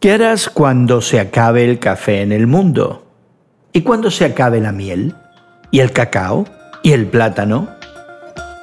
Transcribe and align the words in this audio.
¿Qué 0.00 0.12
harás 0.12 0.48
cuando 0.48 1.02
se 1.02 1.20
acabe 1.20 1.62
el 1.62 1.78
café 1.78 2.22
en 2.22 2.32
el 2.32 2.46
mundo? 2.46 3.04
¿Y 3.74 3.82
cuando 3.82 4.10
se 4.10 4.24
acabe 4.24 4.58
la 4.58 4.72
miel? 4.72 5.14
¿Y 5.70 5.80
el 5.80 5.92
cacao? 5.92 6.46
¿Y 6.82 6.92
el 6.92 7.04
plátano? 7.04 7.68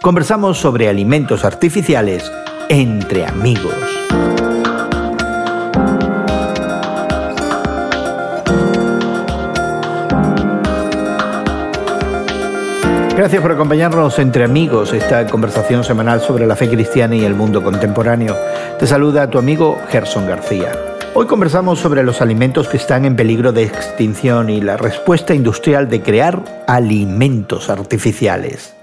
Conversamos 0.01 0.57
sobre 0.57 0.89
alimentos 0.89 1.45
artificiales 1.45 2.31
entre 2.69 3.27
amigos. 3.27 3.75
Gracias 13.15 13.41
por 13.43 13.51
acompañarnos 13.51 14.17
entre 14.17 14.43
amigos 14.43 14.91
esta 14.91 15.27
conversación 15.27 15.83
semanal 15.83 16.19
sobre 16.19 16.47
la 16.47 16.55
fe 16.55 16.67
cristiana 16.67 17.15
y 17.15 17.23
el 17.23 17.35
mundo 17.35 17.63
contemporáneo. 17.63 18.35
Te 18.79 18.87
saluda 18.87 19.29
tu 19.29 19.37
amigo 19.37 19.79
Gerson 19.91 20.25
García. 20.25 20.96
Hoy 21.19 21.25
conversamos 21.25 21.79
sobre 21.79 22.03
los 22.03 22.21
alimentos 22.21 22.69
que 22.69 22.77
están 22.77 23.03
en 23.03 23.15
peligro 23.15 23.51
de 23.51 23.63
extinción 23.63 24.51
y 24.51 24.61
la 24.61 24.77
respuesta 24.77 25.33
industrial 25.33 25.89
de 25.89 26.03
crear 26.03 26.63
alimentos 26.67 27.71
artificiales. 27.71 28.75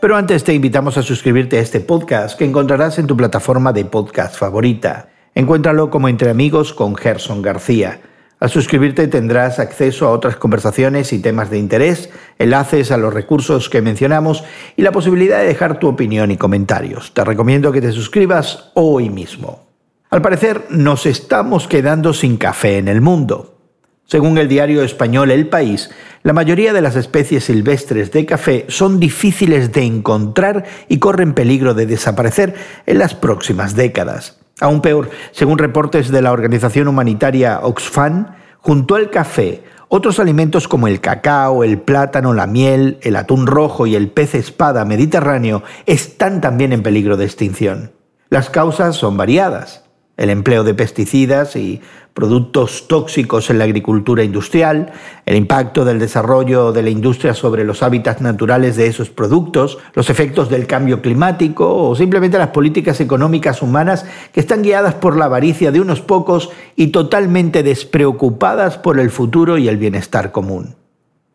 Pero 0.00 0.16
antes 0.16 0.42
te 0.42 0.54
invitamos 0.54 0.96
a 0.96 1.02
suscribirte 1.02 1.58
a 1.58 1.60
este 1.60 1.80
podcast 1.80 2.38
que 2.38 2.46
encontrarás 2.46 2.98
en 2.98 3.06
tu 3.06 3.14
plataforma 3.14 3.74
de 3.74 3.84
podcast 3.84 4.38
favorita. 4.38 5.10
Encuéntralo 5.34 5.90
como 5.90 6.08
Entre 6.08 6.30
Amigos 6.30 6.72
con 6.72 6.96
Gerson 6.96 7.42
García. 7.42 8.00
Al 8.40 8.48
suscribirte 8.48 9.06
tendrás 9.06 9.58
acceso 9.58 10.06
a 10.06 10.12
otras 10.12 10.36
conversaciones 10.36 11.12
y 11.12 11.18
temas 11.18 11.50
de 11.50 11.58
interés, 11.58 12.08
enlaces 12.38 12.90
a 12.90 12.96
los 12.96 13.12
recursos 13.12 13.68
que 13.68 13.82
mencionamos 13.82 14.44
y 14.78 14.82
la 14.82 14.92
posibilidad 14.92 15.40
de 15.40 15.46
dejar 15.48 15.78
tu 15.78 15.88
opinión 15.88 16.30
y 16.30 16.38
comentarios. 16.38 17.12
Te 17.12 17.22
recomiendo 17.22 17.70
que 17.70 17.82
te 17.82 17.92
suscribas 17.92 18.70
hoy 18.72 19.10
mismo. 19.10 19.71
Al 20.12 20.20
parecer, 20.20 20.66
nos 20.68 21.06
estamos 21.06 21.66
quedando 21.66 22.12
sin 22.12 22.36
café 22.36 22.76
en 22.76 22.88
el 22.88 23.00
mundo. 23.00 23.56
Según 24.04 24.36
el 24.36 24.46
diario 24.46 24.82
español 24.82 25.30
El 25.30 25.48
País, 25.48 25.90
la 26.22 26.34
mayoría 26.34 26.74
de 26.74 26.82
las 26.82 26.96
especies 26.96 27.44
silvestres 27.44 28.12
de 28.12 28.26
café 28.26 28.66
son 28.68 29.00
difíciles 29.00 29.72
de 29.72 29.84
encontrar 29.84 30.64
y 30.90 30.98
corren 30.98 31.32
peligro 31.32 31.72
de 31.72 31.86
desaparecer 31.86 32.54
en 32.84 32.98
las 32.98 33.14
próximas 33.14 33.74
décadas. 33.74 34.38
Aún 34.60 34.82
peor, 34.82 35.08
según 35.30 35.56
reportes 35.56 36.10
de 36.10 36.20
la 36.20 36.32
organización 36.32 36.88
humanitaria 36.88 37.60
Oxfam, 37.62 38.34
junto 38.58 38.96
al 38.96 39.08
café, 39.08 39.62
otros 39.88 40.18
alimentos 40.18 40.68
como 40.68 40.88
el 40.88 41.00
cacao, 41.00 41.64
el 41.64 41.80
plátano, 41.80 42.34
la 42.34 42.46
miel, 42.46 42.98
el 43.00 43.16
atún 43.16 43.46
rojo 43.46 43.86
y 43.86 43.96
el 43.96 44.10
pez 44.10 44.34
espada 44.34 44.84
mediterráneo 44.84 45.62
están 45.86 46.42
también 46.42 46.74
en 46.74 46.82
peligro 46.82 47.16
de 47.16 47.24
extinción. 47.24 47.92
Las 48.28 48.50
causas 48.50 48.94
son 48.94 49.16
variadas 49.16 49.82
el 50.22 50.30
empleo 50.30 50.62
de 50.62 50.72
pesticidas 50.72 51.56
y 51.56 51.80
productos 52.14 52.86
tóxicos 52.86 53.50
en 53.50 53.58
la 53.58 53.64
agricultura 53.64 54.22
industrial, 54.22 54.92
el 55.26 55.34
impacto 55.34 55.84
del 55.84 55.98
desarrollo 55.98 56.70
de 56.70 56.82
la 56.84 56.90
industria 56.90 57.34
sobre 57.34 57.64
los 57.64 57.82
hábitats 57.82 58.20
naturales 58.20 58.76
de 58.76 58.86
esos 58.86 59.10
productos, 59.10 59.78
los 59.94 60.10
efectos 60.10 60.48
del 60.48 60.68
cambio 60.68 61.02
climático 61.02 61.74
o 61.74 61.96
simplemente 61.96 62.38
las 62.38 62.50
políticas 62.50 63.00
económicas 63.00 63.62
humanas 63.62 64.06
que 64.32 64.38
están 64.38 64.62
guiadas 64.62 64.94
por 64.94 65.16
la 65.16 65.24
avaricia 65.24 65.72
de 65.72 65.80
unos 65.80 66.00
pocos 66.00 66.50
y 66.76 66.88
totalmente 66.88 67.64
despreocupadas 67.64 68.78
por 68.78 69.00
el 69.00 69.10
futuro 69.10 69.58
y 69.58 69.66
el 69.66 69.76
bienestar 69.76 70.30
común. 70.30 70.76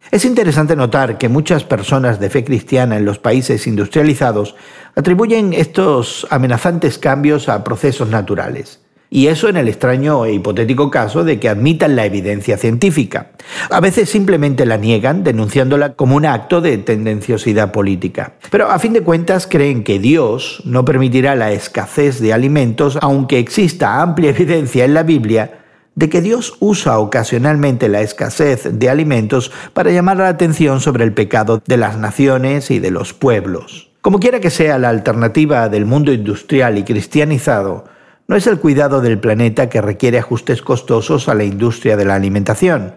Es 0.09 0.23
interesante 0.23 0.75
notar 0.75 1.17
que 1.17 1.27
muchas 1.27 1.66
personas 1.66 2.19
de 2.19 2.30
fe 2.30 2.45
cristiana 2.45 2.95
en 2.95 3.03
los 3.03 3.19
países 3.19 3.67
industrializados 3.67 4.55
atribuyen 4.95 5.52
estos 5.52 6.25
amenazantes 6.30 6.97
cambios 6.97 7.50
a 7.50 7.63
procesos 7.63 8.09
naturales. 8.09 8.80
Y 9.09 9.28
eso 9.28 9.47
en 9.47 9.58
el 9.58 9.67
extraño 9.67 10.25
e 10.25 10.33
hipotético 10.33 10.89
caso 10.91 11.23
de 11.23 11.39
que 11.39 11.50
admitan 11.50 11.95
la 11.95 12.05
evidencia 12.05 12.58
científica. 12.58 13.31
A 13.69 13.80
veces 13.80 14.09
simplemente 14.09 14.66
la 14.66 14.78
niegan, 14.78 15.23
denunciándola 15.23 15.94
como 15.94 16.16
un 16.16 16.25
acto 16.25 16.59
de 16.59 16.78
tendenciosidad 16.78 17.72
política. 17.72 18.33
Pero 18.50 18.69
a 18.69 18.79
fin 18.79 18.94
de 18.94 19.01
cuentas 19.01 19.47
creen 19.47 19.84
que 19.84 20.00
Dios 20.00 20.62
no 20.66 20.84
permitirá 20.84 21.35
la 21.35 21.51
escasez 21.51 22.19
de 22.19 22.34
alimentos, 22.34 22.97
aunque 23.01 23.40
exista 23.40 24.01
amplia 24.01 24.29
evidencia 24.38 24.84
en 24.84 24.94
la 24.94 25.03
Biblia 25.03 25.66
de 25.97 26.09
que 26.09 26.22
Dios 26.22 26.53
usa 26.59 27.00
ocasionalmente 27.00 27.90
la 27.90 28.02
escasez 28.02 28.69
de 28.72 28.90
alimentos 28.90 29.52
para 29.74 29.91
llamar 29.91 30.18
la 30.18 30.28
atención 30.28 30.80
sobre 30.80 31.03
el 31.03 31.12
pecado 31.12 31.62
de 31.66 31.75
las 31.75 31.97
naciones 31.97 32.69
y 32.69 32.78
de 32.78 32.91
los 32.91 33.13
pueblos. 33.13 33.90
Como 34.02 34.19
quiera 34.19 34.40
que 34.40 34.52
sea 34.52 34.78
la 34.78 34.90
alternativa 34.90 35.68
del 35.69 35.85
mundo 35.85 36.13
industrial 36.13 36.78
y 36.78 36.84
cristianizado, 36.84 37.85
no 38.28 38.35
es 38.35 38.46
el 38.46 38.59
cuidado 38.59 39.02
del 39.02 39.19
planeta 39.19 39.69
que 39.69 39.81
requiere 39.81 40.19
ajustes 40.19 40.62
costosos 40.62 41.28
a 41.30 41.34
la 41.34 41.46
industria 41.46 41.97
de 41.97 42.06
la 42.06 42.14
alimentación, 42.14 42.94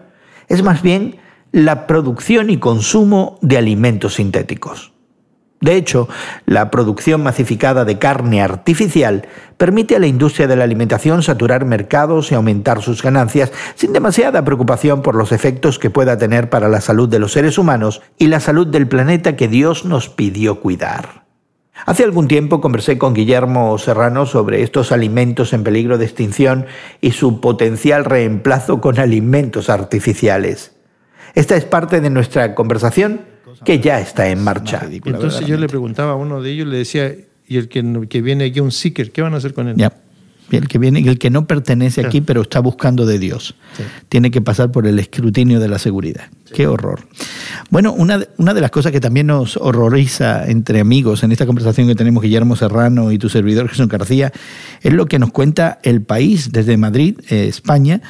es 0.47 0.61
más 0.61 0.83
bien 0.83 1.17
la 1.51 1.87
producción 1.87 2.51
y 2.51 2.57
consumo 2.57 3.39
de 3.41 3.57
alimentos 3.57 4.15
sintéticos. 4.15 4.93
De 5.61 5.75
hecho, 5.75 6.09
la 6.47 6.71
producción 6.71 7.21
masificada 7.21 7.85
de 7.85 7.99
carne 7.99 8.41
artificial 8.41 9.27
permite 9.57 9.95
a 9.95 9.99
la 9.99 10.07
industria 10.07 10.47
de 10.47 10.55
la 10.55 10.63
alimentación 10.63 11.21
saturar 11.21 11.65
mercados 11.65 12.31
y 12.31 12.35
aumentar 12.35 12.81
sus 12.81 13.03
ganancias 13.03 13.51
sin 13.75 13.93
demasiada 13.93 14.43
preocupación 14.43 15.03
por 15.03 15.13
los 15.13 15.31
efectos 15.31 15.77
que 15.77 15.91
pueda 15.91 16.17
tener 16.17 16.49
para 16.49 16.67
la 16.67 16.81
salud 16.81 17.07
de 17.07 17.19
los 17.19 17.33
seres 17.33 17.59
humanos 17.59 18.01
y 18.17 18.27
la 18.27 18.39
salud 18.39 18.65
del 18.65 18.87
planeta 18.87 19.35
que 19.35 19.47
Dios 19.47 19.85
nos 19.85 20.09
pidió 20.09 20.59
cuidar. 20.59 21.25
Hace 21.85 22.03
algún 22.03 22.27
tiempo 22.27 22.59
conversé 22.59 22.97
con 22.97 23.13
Guillermo 23.13 23.77
Serrano 23.77 24.25
sobre 24.25 24.63
estos 24.63 24.91
alimentos 24.91 25.53
en 25.53 25.63
peligro 25.63 25.99
de 25.99 26.05
extinción 26.05 26.65
y 27.01 27.11
su 27.11 27.39
potencial 27.39 28.05
reemplazo 28.05 28.81
con 28.81 28.99
alimentos 28.99 29.69
artificiales. 29.69 30.75
Esta 31.35 31.55
es 31.55 31.65
parte 31.65 32.01
de 32.01 32.09
nuestra 32.09 32.55
conversación 32.55 33.30
que 33.63 33.79
ya 33.79 33.99
está 33.99 34.29
en 34.29 34.43
marcha. 34.43 34.87
Entonces 34.89 35.45
yo 35.45 35.57
le 35.57 35.67
preguntaba 35.67 36.13
a 36.13 36.15
uno 36.15 36.41
de 36.41 36.51
ellos, 36.51 36.67
le 36.67 36.77
decía, 36.77 37.13
¿y 37.47 37.57
el 37.57 37.67
que, 37.67 38.07
que 38.09 38.21
viene 38.21 38.45
aquí 38.45 38.59
un 38.59 38.71
seeker, 38.71 39.11
qué 39.11 39.21
van 39.21 39.33
a 39.33 39.37
hacer 39.37 39.53
con 39.53 39.67
él? 39.67 39.75
Ya. 39.77 39.93
El 40.51 40.67
que 40.67 40.77
viene, 40.77 40.99
el 40.99 41.17
que 41.17 41.29
no 41.29 41.47
pertenece 41.47 42.05
aquí, 42.05 42.19
pero 42.19 42.41
está 42.41 42.59
buscando 42.59 43.05
de 43.05 43.19
Dios. 43.19 43.55
Tiene 44.09 44.31
que 44.31 44.41
pasar 44.41 44.71
por 44.71 44.85
el 44.85 44.99
escrutinio 44.99 45.59
de 45.59 45.69
la 45.69 45.79
seguridad. 45.79 46.25
Qué 46.53 46.67
horror. 46.67 47.01
Bueno, 47.69 47.93
una, 47.93 48.19
una 48.37 48.53
de 48.53 48.61
las 48.61 48.71
cosas 48.71 48.91
que 48.91 48.99
también 48.99 49.27
nos 49.27 49.57
horroriza 49.57 50.45
entre 50.47 50.79
amigos 50.79 51.23
en 51.23 51.31
esta 51.31 51.45
conversación 51.45 51.87
que 51.87 51.95
tenemos 51.95 52.23
Guillermo 52.23 52.55
Serrano 52.55 53.11
y 53.11 53.17
tu 53.17 53.29
servidor 53.29 53.69
Jesús 53.69 53.87
García 53.87 54.31
es 54.81 54.93
lo 54.93 55.05
que 55.05 55.19
nos 55.19 55.31
cuenta 55.31 55.79
el 55.83 56.01
país 56.01 56.51
desde 56.51 56.77
Madrid, 56.77 57.19
eh, 57.29 57.47
España 57.47 58.01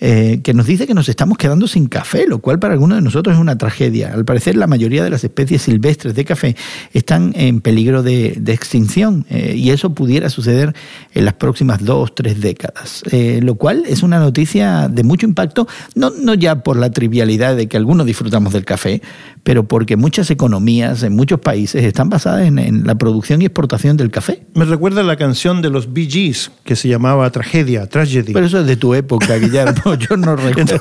eh, 0.00 0.42
que 0.44 0.54
nos 0.54 0.66
dice 0.66 0.86
que 0.86 0.94
nos 0.94 1.08
estamos 1.08 1.38
quedando 1.38 1.66
sin 1.66 1.88
café, 1.88 2.28
lo 2.28 2.38
cual 2.38 2.60
para 2.60 2.74
algunos 2.74 2.98
de 2.98 3.02
nosotros 3.02 3.34
es 3.34 3.40
una 3.40 3.58
tragedia. 3.58 4.12
Al 4.14 4.24
parecer, 4.24 4.56
la 4.56 4.68
mayoría 4.68 5.02
de 5.02 5.10
las 5.10 5.24
especies 5.24 5.62
silvestres 5.62 6.14
de 6.14 6.24
café 6.24 6.54
están 6.92 7.32
en 7.34 7.60
peligro 7.60 8.04
de, 8.04 8.40
extinción 8.46 9.26
eh, 9.28 9.54
y 9.56 9.70
eso 9.70 9.94
pudiera 9.94 10.30
suceder 10.30 10.72
en 11.14 11.24
las 11.24 11.34
próximas 11.34 11.84
dos, 11.84 12.14
tres 12.14 12.40
décadas, 12.40 13.02
lo 13.42 13.56
cual 13.56 13.84
es 13.88 14.02
una 14.02 14.20
noticia 14.20 14.88
de 14.88 15.02
mucho 15.02 15.26
impacto, 15.26 15.66
no, 15.96 16.10
no 16.10 16.34
ya 16.34 16.62
por 16.62 16.76
la 16.76 16.90
trivialidad 16.90 17.56
de 17.56 17.66
que 17.66 17.76
algunos 17.88 18.04
disfrutamos 18.04 18.52
del 18.52 18.66
café, 18.66 19.00
pero 19.48 19.64
porque 19.64 19.96
muchas 19.96 20.30
economías 20.30 21.02
en 21.02 21.16
muchos 21.16 21.40
países 21.40 21.82
están 21.82 22.10
basadas 22.10 22.46
en, 22.46 22.86
la 22.86 22.96
producción 22.96 23.40
y 23.40 23.46
exportación 23.46 23.96
del 23.96 24.10
café. 24.10 24.42
Me 24.54 24.66
recuerda 24.66 25.02
la 25.02 25.16
canción 25.16 25.62
de 25.62 25.70
los 25.70 25.94
Bee 25.94 26.06
Gees 26.06 26.50
que 26.64 26.76
se 26.76 26.86
llamaba 26.86 27.30
Tragedia, 27.30 27.86
Tragedy. 27.86 28.34
Pero 28.34 28.44
eso 28.44 28.60
es 28.60 28.66
de 28.66 28.76
tu 28.76 28.92
época, 28.92 29.36
Guillermo, 29.38 29.94
yo 29.98 30.18
no 30.18 30.36
recuerdo. 30.36 30.78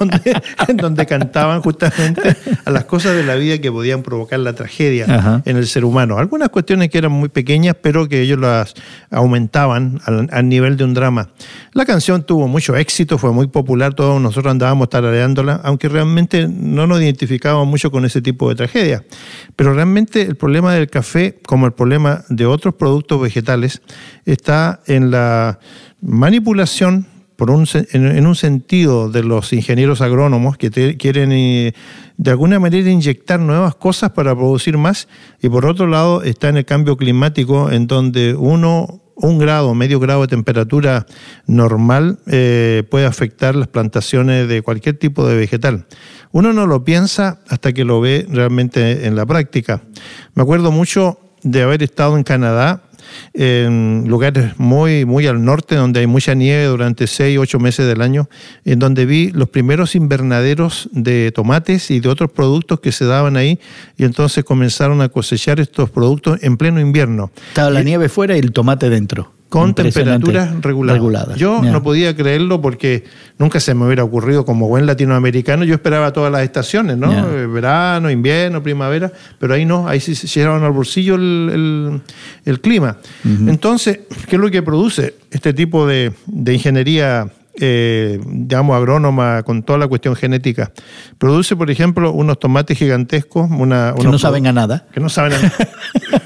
en, 0.68 0.76
donde, 0.76 1.06
cantaban 1.06 1.62
justamente 1.62 2.36
a 2.66 2.70
las 2.70 2.84
cosas 2.84 3.16
de 3.16 3.24
la 3.24 3.36
vida 3.36 3.58
que 3.60 3.72
podían 3.72 4.04
provocar 4.04 4.42
la 4.42 4.52
tragedia 4.52 5.42
en 5.46 5.56
el 5.56 5.66
ser 5.66 5.86
humano. 5.86 6.18
Algunas 6.18 6.50
cuestiones 6.50 6.90
que 6.90 6.98
eran 6.98 7.14
muy 7.14 7.30
pequeñas, 7.30 7.78
pero 7.82 8.10
que 8.10 8.22
ellos 8.22 8.38
las 8.38 8.74
aumentaban 9.10 10.02
al, 10.04 10.50
nivel 10.50 10.76
de 10.76 10.84
un 10.84 10.94
drama. 10.94 11.30
La 11.72 11.86
canción 11.86 12.26
tuvo 12.26 12.50
mucho 12.50 12.76
éxito, 12.76 13.18
fue 13.18 13.32
muy 13.32 13.48
popular, 13.48 13.94
todos 13.94 14.22
nosotros 14.22 14.52
andábamos 14.52 14.90
tarareándola, 14.90 15.62
aunque 15.64 15.88
realmente 15.88 16.50
no 16.50 16.86
nos 16.86 17.02
identificábamos 17.02 17.66
mucho 17.66 17.92
con 17.92 18.04
ese 18.04 18.22
tipo 18.22 18.50
de 18.50 18.57
tragedia. 18.58 19.06
Pero 19.56 19.74
realmente 19.74 20.22
el 20.24 20.36
problema 20.36 20.74
del 20.74 20.90
café, 20.90 21.40
como 21.46 21.66
el 21.66 21.72
problema 21.72 22.26
de 22.28 22.46
otros 22.46 22.76
productos 22.76 23.22
vegetales, 23.22 23.82
está 24.26 24.82
en 24.86 25.12
la 25.12 25.60
manipulación 26.02 27.08
en, 27.92 28.26
un 28.26 28.36
sentido 28.36 29.10
de 29.10 29.24
los 29.24 29.54
ingenieros 29.54 30.02
agrónomos 30.02 30.58
que 30.58 30.98
quieren 30.98 31.32
eh, 31.32 31.74
de 32.18 32.32
alguna 32.32 32.60
manera 32.60 32.90
inyectar 32.90 33.40
nuevas 33.40 33.76
cosas 33.76 34.12
para 34.12 34.36
producir 34.36 34.78
más 34.78 35.08
y 35.42 35.50
por 35.50 35.66
otro 35.66 35.86
lado 35.88 36.24
está 36.24 36.50
en 36.50 36.58
el 36.58 36.66
cambio 36.66 36.98
climático 36.98 37.70
en 37.72 37.86
donde 37.86 38.34
uno 38.34 39.02
un 39.20 39.40
grado, 39.40 39.74
medio 39.74 40.00
grado 40.00 40.22
de 40.22 40.28
temperatura 40.28 41.06
normal 41.48 42.20
eh, 42.28 42.84
puede 42.90 43.06
afectar 43.06 43.56
las 43.56 43.68
plantaciones 43.68 44.48
de 44.48 44.62
cualquier 44.62 44.98
tipo 44.98 45.28
de 45.28 45.36
vegetal. 45.36 45.88
Uno 46.32 46.54
no 46.54 46.68
lo 46.68 46.84
piensa 46.84 47.40
hasta 47.48 47.74
que 47.74 47.84
lo 47.84 48.02
ve 48.02 48.26
realmente 48.30 49.06
en 49.08 49.16
la 49.16 49.26
práctica. 49.26 49.82
Me 50.36 50.44
acuerdo 50.44 50.72
mucho 50.72 51.20
de 51.44 51.62
haber 51.62 51.84
estado 51.84 52.18
en 52.18 52.24
Canadá 52.24 52.84
en 53.34 54.06
lugares 54.08 54.60
muy, 54.60 55.06
muy 55.06 55.28
al 55.28 55.44
norte, 55.44 55.76
donde 55.76 56.02
hay 56.02 56.08
mucha 56.08 56.34
nieve 56.34 56.66
durante 56.66 57.08
seis, 57.08 57.38
ocho 57.38 57.60
meses 57.60 57.88
del 57.88 58.02
año, 58.02 58.30
en 58.66 58.80
donde 58.80 59.06
vi 59.06 59.32
los 59.32 59.50
primeros 59.50 59.96
invernaderos 59.96 60.90
de 60.92 61.32
tomates 61.32 61.90
y 61.90 62.00
de 62.00 62.10
otros 62.10 62.32
productos 62.32 62.80
que 62.82 62.92
se 62.92 63.06
daban 63.06 63.38
ahí, 63.38 63.60
y 63.98 64.04
entonces 64.04 64.44
comenzaron 64.44 65.02
a 65.02 65.10
cosechar 65.10 65.60
estos 65.60 65.90
productos 65.90 66.40
en 66.44 66.58
pleno 66.58 66.82
invierno. 66.82 67.32
Estaba 67.50 67.70
la 67.70 67.84
nieve 67.84 68.10
fuera 68.10 68.36
y 68.36 68.40
el 68.40 68.52
tomate 68.52 68.90
dentro 68.90 69.37
con 69.50 69.74
temperaturas 69.74 70.62
reguladas. 70.62 71.38
Yo 71.38 71.62
no 71.62 71.82
podía 71.82 72.16
creerlo 72.16 72.62
porque 72.62 73.06
nunca 73.38 73.60
se 73.60 73.74
me 73.74 73.86
hubiera 73.86 74.04
ocurrido 74.04 74.46
como 74.46 74.68
buen 74.68 74.86
latinoamericano. 74.86 75.64
Yo 75.64 75.74
esperaba 75.74 76.12
todas 76.12 76.32
las 76.32 76.44
estaciones, 76.44 76.98
¿no? 76.98 77.12
Eh, 77.12 77.48
verano, 77.48 78.12
invierno, 78.12 78.62
primavera, 78.62 79.12
pero 79.40 79.54
ahí 79.54 79.66
no, 79.66 79.88
ahí 79.88 80.00
sí 80.00 80.16
se 80.16 80.28
llevaron 80.28 80.64
al 80.64 80.72
bolsillo 80.72 81.16
el, 81.16 82.02
clima. 82.62 82.98
Entonces, 83.24 84.00
¿qué 84.28 84.36
es 84.36 84.42
lo 84.42 84.52
que 84.52 84.62
produce 84.62 85.16
este 85.32 85.54
tipo 85.54 85.88
de, 85.88 86.14
ingeniería? 86.28 87.28
Eh, 87.60 88.20
digamos, 88.24 88.76
agrónoma 88.78 89.42
con 89.42 89.64
toda 89.64 89.80
la 89.80 89.88
cuestión 89.88 90.16
genética. 90.16 90.72
Produce, 91.18 91.56
por 91.56 91.72
ejemplo, 91.72 92.12
unos 92.12 92.38
tomates 92.38 92.78
gigantescos. 92.78 93.50
Una, 93.50 93.96
que 94.00 94.08
no 94.08 94.20
saben 94.20 94.46
a 94.46 94.54
nada. 94.54 94.86
Que 94.92 95.00
no 95.00 95.10
saben 95.10 95.34
a 95.34 95.42
nada. 95.42 95.56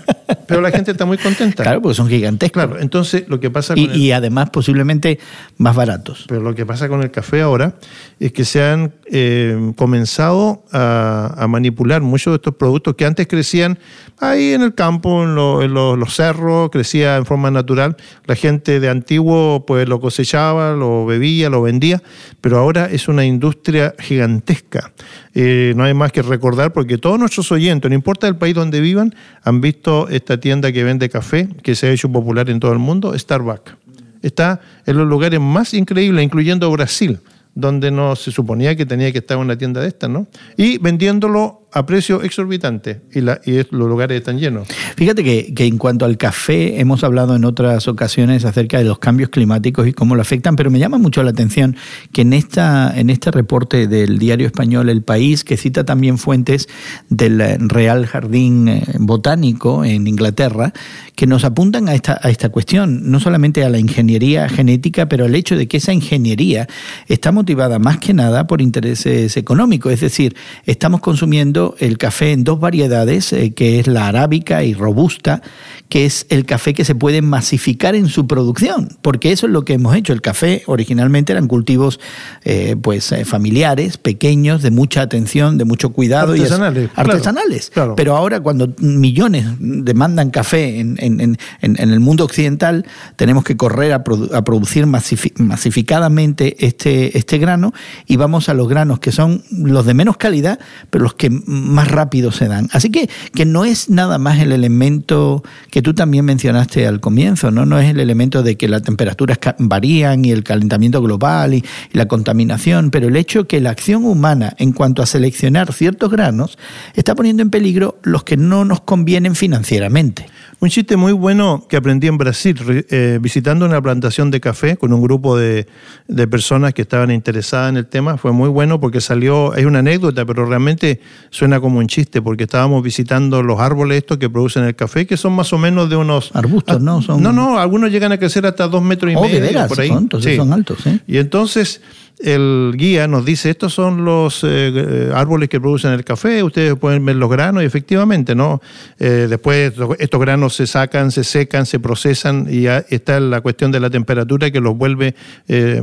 Pero 0.52 0.62
la 0.62 0.72
gente 0.72 0.92
está 0.92 1.06
muy 1.06 1.18
contenta. 1.18 1.64
Claro, 1.64 1.82
porque 1.82 1.96
son 1.96 2.08
gigantescos. 2.08 2.64
Claro, 2.64 2.80
entonces 2.80 3.26
lo 3.28 3.40
que 3.40 3.50
pasa 3.50 3.74
con 3.74 3.84
y, 3.84 3.88
y 3.88 4.12
además 4.12 4.50
posiblemente 4.50 5.20
más 5.58 5.76
baratos. 5.76 6.26
Pero 6.28 6.42
lo 6.42 6.54
que 6.54 6.66
pasa 6.66 6.90
con 6.90 7.02
el 7.02 7.12
café 7.12 7.42
ahora 7.42 7.76
es 8.20 8.32
que 8.32 8.46
se 8.46 8.64
han 8.64 8.94
eh, 9.06 9.74
comenzado 9.76 10.64
a, 10.72 11.46
manipular 11.50 12.02
muchos 12.02 12.32
de 12.32 12.36
estos 12.36 12.56
productos 12.56 12.96
que 12.96 13.06
antes 13.06 13.28
crecían 13.28 13.80
ahí 14.20 14.54
en 14.54 14.62
el 14.62 14.76
campo, 14.76 15.24
en, 15.24 15.36
los 15.36 16.16
cerros, 16.16 16.70
crecía 16.70 17.18
en 17.18 17.26
forma 17.26 17.52
natural. 17.52 17.98
La 18.26 18.36
gente 18.36 18.80
de 18.80 18.90
antiguo 18.90 19.66
pues 19.66 19.88
lo 19.90 20.00
cosechaba, 20.00 20.74
lo 20.74 21.06
bebía, 21.06 21.50
lo 21.50 21.62
vendía, 21.62 22.02
pero 22.42 22.60
ahora 22.60 22.86
es 22.86 23.08
una 23.08 23.26
industria 23.26 23.96
gigantesca. 24.00 24.92
Eh, 25.34 25.74
no 25.76 25.84
hay 25.84 25.94
más 25.94 26.12
que 26.12 26.22
recordar 26.22 26.74
porque 26.74 26.98
todos 26.98 27.18
nuestros 27.18 27.52
oyentes, 27.52 27.90
no 27.90 27.96
importa 27.96 28.28
el 28.28 28.36
país 28.36 28.54
donde 28.54 28.82
vivan, 28.82 29.16
han 29.44 29.62
visto 29.62 30.10
esta 30.10 30.40
tienda 30.40 30.72
que 30.72 30.84
vende 30.84 31.10
café, 31.10 31.48
que 31.64 31.76
se 31.76 31.88
ha 31.88 31.92
hecho 31.92 32.12
popular 32.12 32.50
en 32.50 32.60
todo 32.60 32.74
el 32.74 32.80
mundo, 32.80 33.18
Starbucks. 33.18 33.76
Está 34.22 34.60
en 34.86 34.98
los 34.98 35.08
lugares 35.08 35.40
más 35.40 35.74
increíbles, 35.74 36.24
incluyendo 36.24 36.70
Brasil 36.72 37.20
donde 37.54 37.92
no 37.92 38.16
se 38.16 38.32
suponía 38.32 38.76
que 38.76 38.86
tenía 38.86 39.12
que 39.12 39.20
estar 39.20 39.38
una 39.38 39.58
tienda 39.58 39.82
de 39.82 39.88
estas, 39.90 40.10
¿no? 40.10 40.28
Y 40.56 40.78
vendiéndolo 40.78 41.61
a 41.72 41.86
precio 41.86 42.22
exorbitante 42.22 43.02
y, 43.14 43.22
la, 43.22 43.40
y 43.46 43.56
los 43.56 43.88
lugares 43.88 44.18
están 44.18 44.40
llenos. 44.40 44.68
Fíjate 44.96 45.24
que, 45.24 45.54
que, 45.54 45.66
en 45.66 45.78
cuanto 45.78 46.06
al 46.06 46.18
café, 46.18 46.80
hemos 46.82 47.04
hablado 47.04 47.36
en 47.36 47.46
otras 47.46 47.88
ocasiones 47.88 48.44
acerca 48.44 48.78
de 48.78 48.84
los 48.84 49.00
cambios 49.00 49.30
climáticos 49.30 49.88
y 49.88 49.94
cómo 49.94 50.16
lo 50.16 50.22
afectan, 50.22 50.56
pero 50.56 50.70
me 50.70 50.80
llama 50.80 50.98
mucho 50.98 51.24
la 51.24 51.32
atención 51.32 51.78
que 52.12 52.22
en, 52.24 52.34
esta, 52.34 52.92
en 52.98 53.10
este 53.10 53.32
reporte 53.32 53.88
del 53.88 54.20
diario 54.20 54.48
español 54.48 54.90
El 54.90 55.02
País, 55.02 55.44
que 55.44 55.56
cita 55.56 55.86
también 55.86 56.18
fuentes 56.18 56.68
del 57.10 57.42
Real 57.70 58.06
Jardín 58.06 58.68
eh, 58.68 58.84
Botánico 59.00 59.86
en 59.86 60.08
Inglaterra, 60.08 60.74
que 61.16 61.28
nos 61.28 61.46
apuntan 61.46 61.88
a 61.88 61.96
esta, 61.96 62.20
a 62.22 62.30
esta 62.30 62.50
cuestión, 62.50 63.12
no 63.12 63.20
solamente 63.20 63.64
a 63.64 63.70
la 63.70 63.80
ingeniería 63.80 64.50
genética, 64.50 65.08
pero 65.08 65.26
al 65.26 65.36
hecho 65.36 65.56
de 65.56 65.68
que 65.68 65.78
esa 65.78 65.94
ingeniería 65.94 66.68
está 67.08 67.32
motivada 67.32 67.80
más 67.80 67.98
que 68.00 68.14
nada 68.14 68.48
por 68.48 68.62
intereses 68.62 69.38
económicos, 69.38 69.94
es 69.94 70.02
decir, 70.02 70.36
estamos 70.66 71.00
consumiendo 71.02 71.61
el 71.80 71.98
café 71.98 72.32
en 72.32 72.44
dos 72.44 72.60
variedades, 72.60 73.34
eh, 73.34 73.54
que 73.54 73.80
es 73.80 73.88
la 73.88 74.08
arábica 74.08 74.64
y 74.64 74.74
robusta, 74.74 75.42
que 75.90 76.06
es 76.06 76.26
el 76.30 76.46
café 76.46 76.74
que 76.74 76.86
se 76.86 76.96
puede 76.96 77.22
masificar 77.22 77.96
en 77.96 78.08
su 78.08 78.26
producción, 78.26 78.98
porque 79.02 79.32
eso 79.32 79.46
es 79.46 79.52
lo 79.52 79.66
que 79.66 79.74
hemos 79.74 79.96
hecho. 79.96 80.14
El 80.14 80.22
café 80.22 80.64
originalmente 80.66 81.34
eran 81.34 81.48
cultivos 81.48 82.00
eh, 82.46 82.76
pues 82.82 83.12
eh, 83.12 83.26
familiares, 83.26 83.98
pequeños, 83.98 84.62
de 84.62 84.72
mucha 84.72 85.02
atención, 85.02 85.58
de 85.58 85.66
mucho 85.66 85.90
cuidado 85.90 86.32
artesanales, 86.32 86.90
y 86.96 87.00
artesanales. 87.00 87.72
Pero 87.98 88.16
ahora 88.16 88.40
cuando 88.40 88.74
millones 88.80 89.46
demandan 89.60 90.32
café 90.32 90.80
en, 90.80 90.98
en, 91.00 91.38
el 91.62 92.00
mundo 92.00 92.24
occidental, 92.24 92.86
tenemos 93.18 93.44
que 93.44 93.58
correr 93.58 93.92
a, 93.92 94.04
producir 94.04 94.86
masificadamente 94.86 96.66
este, 96.66 97.18
este 97.18 97.38
grano 97.38 97.74
y 98.08 98.16
vamos 98.16 98.48
a 98.50 98.54
los 98.54 98.70
granos 98.70 99.00
que 99.00 99.12
son 99.12 99.44
los 99.52 99.86
de 99.86 99.94
menos 99.94 100.18
calidad, 100.18 100.60
pero 100.90 101.04
los 101.04 101.16
que 101.16 101.30
más 101.52 101.90
rápido 101.90 102.32
se 102.32 102.48
dan. 102.48 102.70
Así 102.72 102.90
que, 102.90 103.10
que 103.34 103.46
no 103.46 103.66
es 103.66 103.90
nada 103.90 104.18
más 104.18 104.40
el 104.40 104.54
elemento 104.54 105.44
que 105.70 105.82
tú 105.82 105.94
también 105.94 106.24
mencionaste 106.24 106.88
al 106.88 107.02
comienzo, 107.02 107.52
¿no? 107.52 107.66
No 107.66 107.78
es 107.78 107.90
el 107.90 108.00
elemento 108.00 108.42
de 108.42 108.56
que 108.56 108.70
las 108.70 108.84
temperaturas 108.84 109.38
varían 109.60 110.24
y 110.24 110.32
el 110.32 110.44
calentamiento 110.44 111.02
global 111.02 111.54
y, 111.54 111.64
la 111.92 112.08
contaminación, 112.08 112.90
pero 112.90 113.10
el 113.10 113.16
hecho 113.18 113.48
que 113.48 113.60
la 113.60 113.72
acción 113.72 114.06
humana 114.06 114.56
en 114.58 114.72
cuanto 114.72 115.02
a 115.02 115.06
seleccionar 115.06 115.74
ciertos 115.74 116.10
granos 116.10 116.58
está 116.96 117.16
poniendo 117.16 117.44
en 117.44 117.50
peligro 117.50 118.00
los 118.04 118.24
que 118.24 118.38
no 118.38 118.64
nos 118.66 118.82
convienen 118.82 119.36
financieramente. 119.36 120.28
Un 120.60 120.70
chiste 120.70 120.96
muy 120.96 121.12
bueno 121.12 121.66
que 121.68 121.76
aprendí 121.76 122.08
en 122.08 122.20
Brasil, 122.20 122.56
eh, 122.90 123.18
visitando 123.20 123.66
una 123.66 123.82
plantación 123.82 124.30
de 124.30 124.40
café 124.40 124.78
con 124.78 124.94
un 124.94 125.02
grupo 125.02 125.36
de, 125.36 125.66
de, 126.08 126.28
personas 126.28 126.74
que 126.76 126.84
estaban 126.84 127.10
interesadas 127.10 127.70
en 127.70 127.78
el 127.78 127.88
tema. 127.88 128.18
Fue 128.18 128.32
muy 128.32 128.48
bueno 128.48 128.80
porque 128.80 129.02
salió, 129.02 129.56
es 129.56 129.66
una 129.66 129.80
anécdota, 129.80 130.24
pero 130.24 130.46
realmente 130.46 131.02
suena 131.42 131.60
como 131.60 131.80
un 131.80 131.88
chiste, 131.88 132.22
porque 132.22 132.44
estábamos 132.44 132.84
visitando 132.84 133.42
los 133.42 133.60
árboles 133.60 133.98
estos 133.98 134.20
que 134.20 134.30
producen 134.30 134.64
el 134.64 134.76
café, 134.76 135.08
que 135.08 135.18
son 135.18 135.34
más 135.34 135.52
o 135.54 135.58
menos 135.58 135.90
de 135.90 135.96
unos... 135.96 136.30
Arbustos, 136.36 136.80
¿no? 136.80 137.02
Son... 137.02 137.20
No, 137.20 137.34
no, 137.34 137.58
algunos 137.58 137.90
llegan 137.90 138.12
a 138.12 138.20
crecer 138.20 138.46
hasta 138.46 138.68
dos 138.68 138.84
metros 138.84 139.12
y 139.12 139.16
oh, 139.16 139.22
medio. 139.24 139.68
por 139.68 139.80
ahí. 139.80 139.88
Son, 139.88 140.08
son 140.12 140.54
altos, 140.54 140.86
¿eh? 140.86 141.00
Y 141.08 141.18
entonces 141.18 141.82
el 142.24 142.74
guía 142.76 143.08
nos 143.08 143.26
dice, 143.26 143.50
estos 143.50 143.74
son 143.74 144.06
los 144.06 144.44
eh, 144.44 144.48
eh, 144.48 145.12
árboles 145.14 145.50
que 145.50 145.60
producen 145.60 145.92
el 145.92 146.04
café, 146.04 146.44
ustedes 146.44 146.76
pueden 146.76 147.04
ver 147.06 147.16
los 147.16 147.30
granos 147.30 147.64
y 147.64 147.66
efectivamente, 147.66 148.36
¿no? 148.36 148.62
Eh, 149.00 149.28
después 149.30 149.74
estos 150.00 150.20
granos 150.20 150.56
se 150.56 150.68
sacan, 150.68 151.12
se 151.12 151.24
secan, 151.24 151.66
se 151.66 151.80
procesan 151.80 152.48
y 152.50 152.68
está 152.68 153.20
la 153.20 153.42
cuestión 153.42 153.72
de 153.72 153.80
la 153.80 153.90
temperatura 153.90 154.52
que 154.52 154.60
los 154.60 154.78
vuelve 154.78 155.16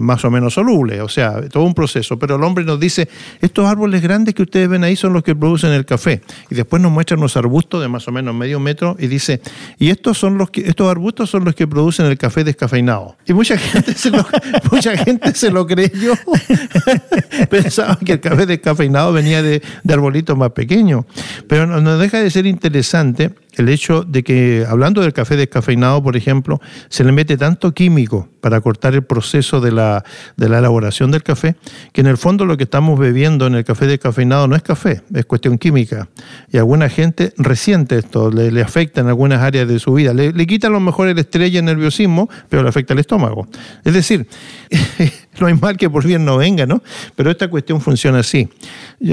más 0.01 0.25
o 0.25 0.31
menos 0.31 0.55
solubles, 0.55 1.01
o 1.01 1.09
sea, 1.09 1.49
todo 1.49 1.65
un 1.65 1.75
proceso. 1.75 2.19
Pero 2.19 2.37
el 2.37 2.45
hombre 2.45 2.65
nos 2.65 2.81
dice, 2.81 3.09
estos 3.41 3.67
árboles 3.67 4.03
grandes 4.03 4.35
que 4.35 4.43
ustedes 4.43 4.69
ven 4.69 4.85
ahí 4.85 4.97
son 4.97 5.13
los 5.13 5.23
que 5.23 5.35
producen 5.35 5.71
el 5.73 5.85
café. 5.85 6.23
Y 6.51 6.55
después 6.55 6.81
nos 6.81 6.93
muestra 6.93 7.17
unos 7.17 7.37
arbustos 7.37 7.81
de 7.83 7.89
más 7.89 8.07
o 8.09 8.13
menos 8.13 8.35
medio 8.35 8.61
metro 8.61 8.97
y 8.99 9.07
dice, 9.07 9.41
y 9.79 9.91
estos 9.91 10.19
son 10.19 10.39
los 10.39 10.51
que, 10.51 10.63
estos 10.63 10.91
arbustos 10.91 11.31
son 11.31 11.45
los 11.45 11.55
que 11.55 11.67
producen 11.67 12.07
el 12.07 12.17
café 12.19 12.45
descafeinado. 12.45 13.17
Y 13.27 13.33
mucha 13.33 13.59
gente 13.59 13.95
se 13.95 14.11
lo, 14.11 14.27
mucha 14.73 14.97
gente 14.97 15.35
se 15.35 15.51
lo 15.51 15.67
creyó 15.67 16.15
Pensaba 17.51 17.99
que 18.05 18.13
el 18.13 18.21
café 18.21 18.47
descafeinado 18.47 19.13
venía 19.13 19.43
de, 19.43 19.63
arbolitos 19.89 20.37
más 20.37 20.53
pequeños. 20.53 21.05
Pero 21.49 21.67
no 21.67 21.99
deja 21.99 22.21
de 22.21 22.31
ser 22.31 22.47
interesante 22.47 23.33
el 23.59 23.69
hecho 23.69 24.05
de 24.05 24.23
que, 24.23 24.65
hablando 24.69 25.03
del 25.03 25.13
café 25.13 25.37
descafeinado, 25.37 26.03
por 26.03 26.17
ejemplo, 26.17 26.61
se 26.89 27.05
le 27.05 27.13
mete 27.13 27.37
tanto 27.37 27.73
químico 27.73 28.29
para 28.41 28.61
cortar 28.61 28.95
el 28.95 29.03
proceso 29.03 29.61
de 29.61 29.73
la, 29.73 30.05
elaboración 30.39 31.11
del 31.11 31.23
café, 31.23 31.57
que 31.93 32.01
en 32.01 32.07
el 32.07 32.17
fondo 32.17 32.45
lo 32.45 32.57
que 32.57 32.65
estamos 32.65 32.99
bebiendo 32.99 33.47
en 33.47 33.55
el 33.55 33.65
café 33.65 33.87
descafeinado 33.87 34.47
no 34.49 34.57
es 34.57 34.63
café, 34.63 35.03
es 35.13 35.25
cuestión 35.27 35.59
química. 35.59 36.09
Y 36.53 36.59
alguna 36.59 36.89
gente 36.89 37.33
resiente 37.37 37.99
esto, 37.99 38.31
le, 38.31 38.63
afecta 38.63 39.01
en 39.01 39.09
algunas 39.09 39.43
áreas 39.43 39.69
de 39.69 39.79
su 39.79 39.93
vida. 39.93 40.15
Le, 40.15 40.33
le 40.33 40.47
quita 40.47 40.69
a 40.69 40.71
lo 40.71 40.81
mejor 40.81 41.09
el 41.09 41.19
estrella 41.19 41.57
y 41.57 41.59
el 41.59 41.65
nerviosismo, 41.65 42.29
pero 42.49 42.63
le 42.63 42.69
afecta 42.69 42.93
el 42.93 43.01
estómago. 43.01 43.49
Es 43.85 43.93
decir, 43.93 44.27
no 45.41 45.47
hay 45.47 45.55
mal 45.55 45.77
que 45.77 45.89
por 45.91 46.07
bien 46.07 46.25
no 46.25 46.37
venga, 46.37 46.67
¿no? 46.67 46.83
Pero 47.17 47.31
esta 47.31 47.49
cuestión 47.49 47.81
funciona 47.81 48.21
así. 48.21 48.49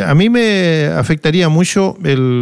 A 0.05 0.15
mí 0.15 0.29
me 0.29 0.88
afectaría 0.88 1.50
mucho 1.50 1.98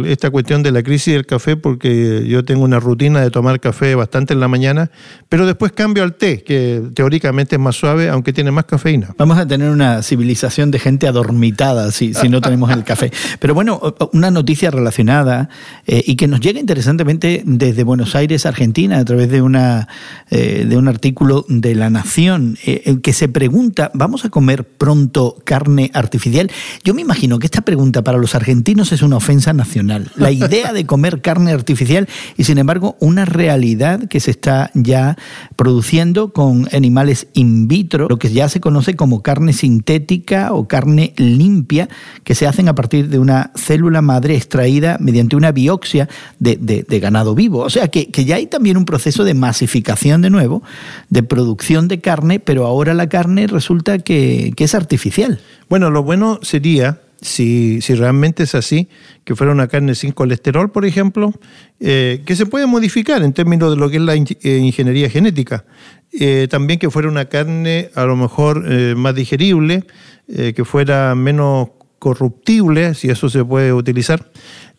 esta 0.06 0.30
cuestión 0.30 0.62
de 0.62 0.72
la 0.72 0.82
crisis 0.82 1.14
del 1.14 1.26
café 1.26 1.56
porque 1.56 2.26
yo 2.26 2.44
tengo 2.44 2.64
una 2.64 2.80
rutina 2.80 3.20
de 3.20 3.30
tomar 3.30 3.60
café 3.60 3.94
bastante 3.94 4.34
en 4.34 4.40
la 4.40 4.48
mañana, 4.48 4.90
pero 5.28 5.46
después 5.46 5.72
cambio 5.72 6.02
al 6.02 6.14
té, 6.14 6.42
que 6.42 6.82
teóricamente 6.94 7.56
es 7.56 7.60
más 7.60 7.76
suave, 7.76 8.08
aunque 8.08 8.32
tiene 8.32 8.50
más 8.50 8.64
cafeína. 8.64 9.14
Vamos 9.18 9.38
a 9.38 9.46
tener 9.46 9.70
una 9.70 10.02
civilización 10.02 10.70
de 10.70 10.78
gente 10.78 11.06
adormitada 11.06 11.90
si, 11.90 12.14
si 12.14 12.28
no 12.28 12.40
tenemos 12.40 12.70
el 12.70 12.84
café. 12.84 13.10
Pero 13.40 13.54
bueno, 13.54 13.80
una 14.12 14.30
noticia 14.30 14.70
relacionada 14.70 15.48
eh, 15.86 16.02
y 16.06 16.16
que 16.16 16.28
nos 16.28 16.40
llega 16.40 16.60
interesantemente 16.60 17.42
desde 17.44 17.84
Buenos 17.84 18.14
Aires, 18.14 18.46
Argentina, 18.46 18.98
a 18.98 19.04
través 19.04 19.30
de, 19.30 19.42
una, 19.42 19.88
eh, 20.30 20.64
de 20.68 20.76
un 20.76 20.88
artículo 20.88 21.44
de 21.48 21.74
La 21.74 21.90
Nación, 21.90 22.56
eh, 22.64 22.98
que 23.02 23.12
se 23.12 23.28
pregunta 23.28 23.73
¿vamos 23.94 24.24
a 24.24 24.30
comer 24.30 24.64
pronto 24.64 25.36
carne 25.44 25.90
artificial? 25.94 26.50
Yo 26.84 26.94
me 26.94 27.02
imagino 27.02 27.38
que 27.38 27.46
esta 27.46 27.62
pregunta 27.62 28.02
para 28.02 28.18
los 28.18 28.34
argentinos 28.34 28.92
es 28.92 29.02
una 29.02 29.16
ofensa 29.16 29.52
nacional. 29.52 30.10
La 30.16 30.30
idea 30.30 30.72
de 30.72 30.86
comer 30.86 31.20
carne 31.20 31.52
artificial 31.52 32.08
y 32.36 32.44
sin 32.44 32.58
embargo 32.58 32.96
una 33.00 33.24
realidad 33.24 34.08
que 34.08 34.20
se 34.20 34.30
está 34.30 34.70
ya 34.74 35.16
produciendo 35.56 36.32
con 36.32 36.68
animales 36.72 37.26
in 37.34 37.68
vitro, 37.68 38.06
lo 38.08 38.18
que 38.18 38.30
ya 38.30 38.48
se 38.48 38.60
conoce 38.60 38.94
como 38.94 39.22
carne 39.22 39.52
sintética 39.52 40.52
o 40.52 40.68
carne 40.68 41.12
limpia, 41.16 41.88
que 42.22 42.34
se 42.34 42.46
hacen 42.46 42.68
a 42.68 42.74
partir 42.74 43.08
de 43.08 43.18
una 43.18 43.50
célula 43.56 44.02
madre 44.02 44.36
extraída 44.36 44.96
mediante 45.00 45.36
una 45.36 45.52
biopsia 45.52 46.08
de, 46.38 46.84
ganado 47.00 47.34
vivo. 47.34 47.60
O 47.60 47.70
sea 47.70 47.88
que, 47.88 48.10
que 48.10 48.24
ya 48.24 48.36
hay 48.36 48.46
también 48.46 48.76
un 48.76 48.84
proceso 48.84 49.24
de 49.24 49.34
masificación 49.34 50.22
de 50.22 50.30
nuevo, 50.30 50.62
de 51.10 51.22
producción 51.22 51.88
de 51.88 52.00
carne, 52.00 52.40
pero 52.40 52.66
ahora 52.66 52.94
la 52.94 53.08
carne 53.08 53.46
resulta 53.46 53.63
que, 54.04 54.52
es 54.56 54.74
artificial. 54.74 55.40
Bueno, 55.68 55.90
lo 55.90 56.02
bueno 56.02 56.40
sería 56.42 57.00
si, 57.20 57.80
si, 57.80 57.94
realmente 57.94 58.42
es 58.42 58.54
así, 58.54 58.88
que 59.24 59.34
fuera 59.34 59.52
una 59.52 59.68
carne 59.68 59.94
sin 59.94 60.12
colesterol, 60.12 60.70
por 60.70 60.84
ejemplo, 60.84 61.32
eh, 61.80 62.22
que 62.26 62.36
se 62.36 62.46
puede 62.46 62.66
modificar 62.66 63.22
en 63.22 63.32
términos 63.32 63.70
de 63.70 63.76
lo 63.76 63.88
que 63.88 63.96
es 63.96 64.02
la 64.02 64.14
eh, 64.14 64.58
ingeniería 64.58 65.08
genética. 65.08 65.64
Eh, 66.12 66.46
también 66.50 66.78
que 66.78 66.90
fuera 66.90 67.08
una 67.08 67.24
carne 67.26 67.90
a 67.94 68.04
lo 68.04 68.16
mejor 68.16 68.64
más 68.96 69.14
digerible, 69.14 69.84
que 70.26 70.64
fuera 70.64 71.14
menos 71.14 71.68
corruptible, 72.04 72.92
si 72.92 73.08
eso 73.08 73.30
se 73.30 73.42
puede 73.42 73.72
utilizar. 73.72 74.30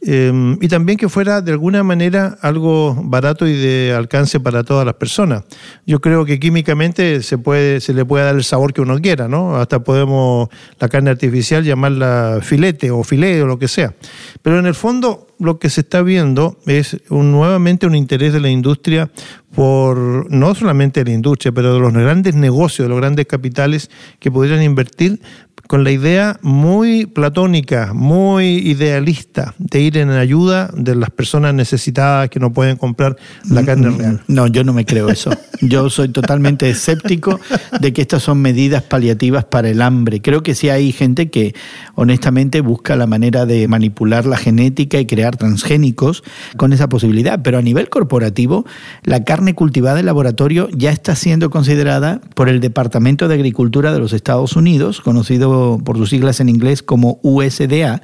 Em, 0.07 0.59
y 0.61 0.67
también 0.67 0.99
que 0.99 1.09
fuera 1.09 1.41
de 1.41 1.51
alguna 1.51 1.81
manera 1.81 2.37
algo 2.41 2.95
barato 3.05 3.47
y 3.47 3.53
de 3.53 3.91
alcance 3.97 4.39
para 4.39 4.63
todas 4.63 4.85
las 4.85 4.93
personas. 4.93 5.43
Yo 5.87 5.99
creo 5.99 6.25
que 6.25 6.39
químicamente 6.39 7.23
se, 7.23 7.39
puede, 7.39 7.81
se 7.81 7.95
le 7.95 8.05
puede 8.05 8.25
dar 8.25 8.35
el 8.35 8.43
sabor 8.43 8.73
que 8.73 8.81
uno 8.81 8.99
quiera, 8.99 9.27
¿no? 9.27 9.55
Hasta 9.55 9.83
podemos 9.83 10.49
la 10.79 10.87
carne 10.89 11.09
artificial 11.09 11.63
llamarla 11.63 12.37
filete 12.43 12.91
o 12.91 13.03
filete 13.03 13.41
o 13.41 13.47
lo 13.47 13.57
que 13.57 13.67
sea. 13.67 13.95
Pero 14.43 14.59
en 14.59 14.67
el 14.67 14.75
fondo 14.75 15.25
lo 15.39 15.57
que 15.57 15.71
se 15.71 15.81
está 15.81 16.03
viendo 16.03 16.59
es 16.67 16.97
nuevamente 17.09 17.87
un 17.87 17.95
interés 17.95 18.31
de 18.31 18.41
la 18.41 18.49
industria 18.49 19.09
por, 19.55 20.29
no 20.29 20.53
solamente 20.53 21.03
de 21.03 21.09
la 21.09 21.15
industria, 21.15 21.51
pero 21.51 21.73
de 21.73 21.79
los 21.79 21.93
grandes 21.93 22.35
negocios, 22.35 22.85
de 22.85 22.89
los 22.89 22.99
grandes 22.99 23.25
capitales 23.25 23.89
que 24.19 24.29
podrían 24.29 24.61
invertir 24.61 25.19
con 25.67 25.83
la 25.83 25.91
idea 25.91 26.39
muy 26.41 27.05
platónica, 27.05 27.93
muy 27.93 28.57
idealista 28.57 29.55
de 29.57 29.81
ir 29.81 29.97
en 29.97 30.09
ayuda 30.11 30.69
de 30.73 30.95
las 30.95 31.09
personas 31.09 31.53
necesitadas 31.53 32.29
que 32.29 32.39
no 32.39 32.53
pueden 32.53 32.77
comprar 32.77 33.17
la 33.49 33.61
mm, 33.61 33.65
carne 33.65 33.89
mm, 33.89 33.97
real. 33.97 34.21
No, 34.27 34.47
yo 34.47 34.63
no 34.63 34.73
me 34.73 34.85
creo 34.85 35.09
eso. 35.09 35.31
Yo 35.61 35.89
soy 35.89 36.09
totalmente 36.09 36.69
escéptico 36.69 37.39
de 37.79 37.93
que 37.93 38.01
estas 38.01 38.23
son 38.23 38.41
medidas 38.41 38.83
paliativas 38.83 39.45
para 39.45 39.69
el 39.69 39.81
hambre. 39.81 40.21
Creo 40.21 40.43
que 40.43 40.53
sí 40.53 40.69
hay 40.69 40.91
gente 40.91 41.29
que 41.29 41.55
honestamente 41.95 42.61
busca 42.61 42.95
la 42.95 43.07
manera 43.07 43.45
de 43.45 43.67
manipular 43.67 44.25
la 44.25 44.37
genética 44.37 44.99
y 44.99 45.05
crear 45.05 45.37
transgénicos 45.37 46.23
con 46.57 46.73
esa 46.73 46.89
posibilidad, 46.89 47.41
pero 47.41 47.57
a 47.57 47.61
nivel 47.61 47.89
corporativo, 47.89 48.65
la 49.03 49.23
carne 49.23 49.55
cultivada 49.55 49.99
en 49.99 50.05
laboratorio 50.05 50.69
ya 50.71 50.91
está 50.91 51.15
siendo 51.15 51.49
considerada 51.49 52.21
por 52.35 52.49
el 52.49 52.59
Departamento 52.59 53.27
de 53.27 53.35
Agricultura 53.35 53.93
de 53.93 53.99
los 53.99 54.13
Estados 54.13 54.55
Unidos, 54.55 55.01
conocido 55.01 55.54
por 55.83 55.97
sus 55.97 56.09
siglas 56.09 56.39
en 56.39 56.49
inglés 56.49 56.83
como 56.83 57.19
USDA, 57.23 58.01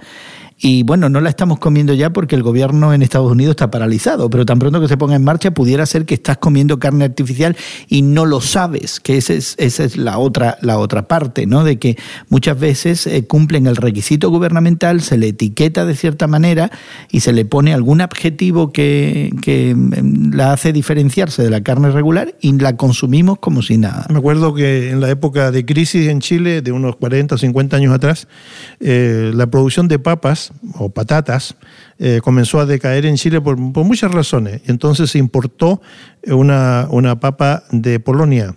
y 0.63 0.84
bueno, 0.84 1.10
no 1.10 1.22
la 1.22 1.29
estamos 1.29 1.58
comiendo 1.58 1.96
ya 1.96 2.13
porque 2.13 2.36
el 2.36 2.43
gobierno 2.43 2.93
en 2.93 3.01
Estados 3.01 3.31
Unidos 3.31 3.53
está 3.53 3.72
paralizado, 3.72 4.29
pero 4.29 4.46
tan 4.46 4.60
pronto 4.60 4.79
que 4.79 4.88
se 4.88 4.96
ponga 4.96 5.15
en 5.15 5.24
marcha 5.24 5.50
pudiera 5.51 5.88
ser 5.88 6.05
que 6.05 6.13
estás 6.13 6.38
comiendo 6.38 6.77
carne 6.77 7.03
artificial 7.03 7.58
y 7.88 8.03
no 8.03 8.27
lo 8.27 8.41
sabes, 8.41 9.00
que 9.00 9.17
esa 9.17 9.34
es, 9.34 9.55
esa 9.58 9.84
es 9.84 9.98
la, 9.98 10.20
otra, 10.20 10.60
la 10.62 10.77
otra 10.77 11.08
parte, 11.08 11.48
¿no? 11.48 11.63
De 11.63 11.79
que 11.79 11.98
muchas 12.29 12.60
veces 12.60 13.08
eh, 13.08 13.25
cumplen 13.25 13.65
el 13.65 13.75
requisito 13.75 14.29
gubernamental, 14.29 15.01
se 15.01 15.17
le 15.17 15.29
etiqueta 15.29 15.84
de 15.84 15.96
cierta 15.96 16.27
manera 16.27 16.70
y 17.10 17.22
se 17.22 17.34
le 17.34 17.43
pone 17.43 17.74
algún 17.74 18.00
adjetivo 18.00 18.72
que, 18.72 19.31
mm, 19.75 20.21
hace 20.42 20.74
diferenciarse 20.74 21.44
de 21.44 21.50
la 21.50 21.62
carne 21.62 21.92
regular 21.92 22.36
y 22.42 22.58
la 22.58 22.76
consumimos 22.76 23.40
como 23.40 23.62
si 23.62 23.78
nada. 23.78 24.06
Me 24.10 24.20
acuerdo 24.20 24.54
que 24.54 24.90
en 24.90 25.00
la 25.00 25.10
época 25.10 25.52
de 25.52 25.66
crisis 25.66 26.08
en 26.08 26.20
Chile, 26.20 26.62
de 26.62 26.72
unos 26.72 26.96
40 26.96 27.36
o 27.36 27.38
50 27.38 27.78
años 27.78 27.94
atrás, 27.94 28.28
eh, 28.80 29.32
la 29.34 29.48
producción 29.48 29.88
de 29.88 30.00
papas 30.00 30.52
o 30.76 30.90
patatas 30.90 31.56
eh, 32.00 32.20
comenzó 32.24 32.60
a 32.60 32.66
decaer 32.66 33.06
en 33.06 33.16
Chile 33.16 33.42
por, 33.42 33.58
muchas 33.58 34.12
razones. 34.12 34.62
Entonces 34.66 35.12
se 35.12 35.20
importó 35.20 35.82
una, 36.28 36.88
una 36.90 37.20
papa 37.20 37.64
de 37.72 38.00
Polonia. 38.00 38.56